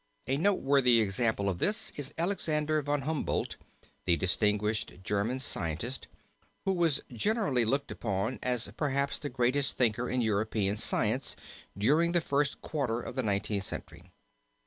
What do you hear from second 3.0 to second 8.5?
Humboldt the distinguished German scientist, who was generally looked upon